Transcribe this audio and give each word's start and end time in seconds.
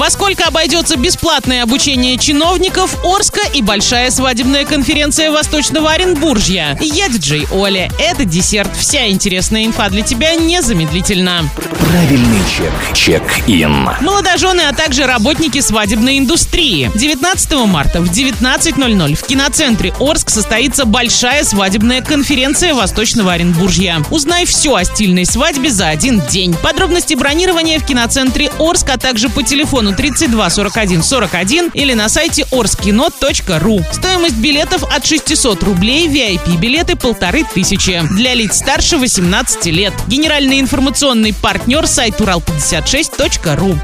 Во 0.00 0.08
сколько 0.08 0.46
обойдется 0.46 0.96
бесплатное 0.96 1.62
обучение 1.62 2.16
чиновников 2.16 3.04
Орска 3.04 3.42
и 3.52 3.60
большая 3.60 4.10
свадебная 4.10 4.64
конференция 4.64 5.30
Восточного 5.30 5.90
Оренбуржья? 5.90 6.78
Я 6.80 7.10
диджей 7.10 7.46
Оля. 7.52 7.92
Это 7.98 8.24
десерт. 8.24 8.74
Вся 8.74 9.10
интересная 9.10 9.66
инфа 9.66 9.90
для 9.90 10.00
тебя 10.00 10.36
незамедлительно. 10.36 11.44
Правильный 11.80 12.40
чек. 12.56 12.96
Чек-ин. 12.96 13.90
Молодожены, 14.00 14.62
а 14.62 14.72
также 14.72 15.04
работники 15.04 15.60
свадебной 15.60 16.18
индустрии. 16.18 16.90
19 16.94 17.52
марта 17.66 18.00
в 18.00 18.10
19.00 18.10 19.14
в 19.14 19.22
киноцентре 19.24 19.92
Орск 20.00 20.30
состоится 20.30 20.86
большая 20.86 21.44
свадебная 21.44 22.00
конференция 22.00 22.72
Восточного 22.72 23.34
Оренбуржья. 23.34 24.02
Узнай 24.10 24.46
все 24.46 24.76
о 24.76 24.84
стильной 24.84 25.26
свадьбе 25.26 25.70
за 25.70 25.88
один 25.88 26.22
день. 26.26 26.54
Подробности 26.54 27.12
бронирования 27.12 27.78
в 27.78 27.84
киноцентре 27.84 28.50
Орск, 28.58 28.88
а 28.88 28.96
также 28.96 29.28
по 29.28 29.42
телефону 29.42 29.89
32 29.94 30.50
41 30.50 31.02
41 31.02 31.70
или 31.74 31.94
на 31.94 32.08
сайте 32.08 32.42
orskino.ru. 32.50 33.84
Стоимость 33.92 34.36
билетов 34.36 34.84
от 34.84 35.06
600 35.06 35.62
рублей, 35.62 36.08
VIP-билеты 36.08 36.96
полторы 36.96 37.44
тысячи. 37.44 38.02
Для 38.12 38.34
лиц 38.34 38.58
старше 38.58 38.98
18 38.98 39.66
лет. 39.66 39.92
Генеральный 40.06 40.60
информационный 40.60 41.32
партнер 41.34 41.86
сайт 41.86 42.20
урал56.ру. 42.20 43.78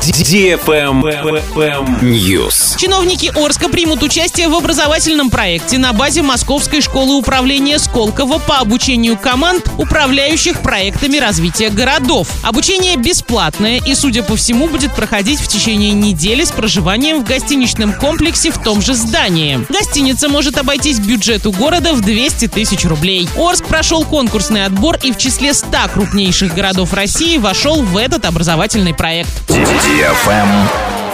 News. 2.03 2.79
Чиновники 2.79 3.33
Орска 3.35 3.69
примут 3.69 4.03
участие 4.03 4.49
в 4.49 4.55
образовательном 4.55 5.31
проекте 5.31 5.79
на 5.79 5.93
базе 5.93 6.23
Московской 6.23 6.81
школы 6.81 7.17
управления 7.17 7.79
Сколково 7.79 8.39
по 8.39 8.59
обучению 8.59 9.17
команд, 9.17 9.69
управляющих 9.79 10.61
проектами 10.61 11.19
развития 11.19 11.71
городов. 11.71 12.29
Обучение 12.43 12.97
бесплатное 12.97 13.81
и, 13.85 13.95
судя 13.95 14.23
по 14.23 14.37
всему, 14.37 14.69
будет 14.69 14.95
проходить 14.95 15.41
в 15.41 15.49
течение 15.49 15.93
недели 16.01 16.45
с 16.45 16.53
проживанием 16.53 17.23
в 17.23 17.25
гостиничном 17.25 17.93
комплексе 17.93 18.51
в 18.51 18.59
том 18.59 18.81
же 18.81 18.95
здании. 18.95 19.67
Гостиница 19.69 20.29
может 20.29 20.59
обойтись 20.59 20.99
бюджету 20.99 21.53
города 21.53 21.93
в 21.93 22.01
200 22.01 22.49
тысяч 22.49 22.85
рублей. 22.85 23.29
Орск 23.37 23.65
прошел 23.65 24.05
конкурсный 24.05 24.65
отбор 24.65 24.99
и 25.03 25.13
в 25.13 25.19
числе 25.19 25.55
100 25.55 25.69
крупнейших 25.95 26.55
городов 26.55 26.93
России 26.93 27.39
вошел 27.39 27.83
в 27.83 27.97
этот 27.97 28.25
образовательный 28.25 28.95
проект. 28.95 29.31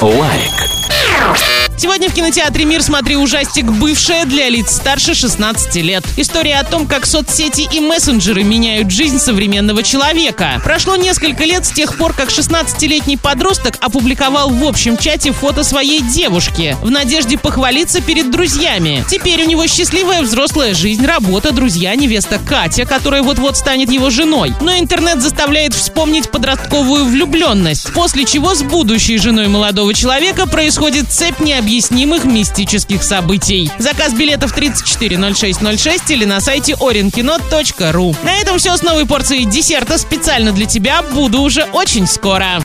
Лайк. 0.01 1.72
Сегодня 1.79 2.09
в 2.09 2.15
кинотеатре 2.15 2.65
«Мир» 2.65 2.83
смотри 2.83 3.17
ужастик 3.17 3.65
«Бывшая» 3.65 4.25
для 4.25 4.49
лиц 4.49 4.77
старше 4.77 5.15
16 5.15 5.75
лет. 5.77 6.05
История 6.17 6.57
о 6.57 6.65
том, 6.65 6.87
как 6.87 7.07
соцсети 7.07 7.69
и 7.73 7.81
мессенджеры 7.81 8.45
меняют 8.45 8.91
жизнь 8.91 9.19
современного 9.19 9.83
человека. 9.83 10.61
Прошло 10.63 10.97
несколько 10.97 11.45
лет 11.45 11.67
с 11.67 11.73
тех 11.73 11.97
пор, 11.97 12.13
как 12.13 12.29
16-летний 12.29 13.17
подросток 13.17 13.79
опубликовал 13.81 14.51
в 14.51 14.65
общем 14.65 14.97
чате 14.97 15.33
фото 15.33 15.65
своей 15.65 16.03
девушки 16.03 16.77
в 16.83 16.91
надежде 16.91 17.39
похвалиться 17.39 18.01
перед 18.01 18.31
друзьями. 18.31 19.05
Теперь 19.09 19.43
у 19.43 19.49
него 19.49 19.67
счастливая 19.67 20.23
взрослая 20.23 20.75
жизнь, 20.75 21.05
работа, 21.05 21.53
друзья, 21.53 21.95
невеста 21.97 22.39
Катя, 22.39 22.85
которая 22.85 23.23
вот-вот 23.23 23.57
станет 23.57 23.91
его 23.91 24.11
женой. 24.11 24.55
Но 24.61 24.77
интернет 24.79 25.21
заставляет 25.21 25.75
вспомнить 25.75 26.31
подростковую 26.31 27.07
влюбленность, 27.07 27.93
после 27.93 28.25
чего 28.25 28.55
с 28.55 28.63
будущей 28.63 29.19
женой 29.19 29.49
молодого 29.49 29.95
человека 29.95 30.47
происходит 30.47 31.11
цепь 31.11 31.41
необъяснимых 31.63 32.25
мистических 32.25 33.05
событий. 33.05 33.71
Заказ 33.79 34.13
билетов 34.15 34.53
340606 34.53 36.11
или 36.11 36.25
на 36.25 36.41
сайте 36.41 36.73
orinkino.ru. 36.73 38.17
На 38.25 38.35
этом 38.41 38.59
все 38.59 38.77
с 38.77 38.83
новой 38.83 39.07
порцией 39.07 39.45
десерта 39.45 39.97
специально 39.97 40.51
для 40.53 40.67
тебя. 40.67 41.03
Буду 41.03 41.41
уже 41.41 41.65
очень 41.73 42.09
скоро. 42.09 42.61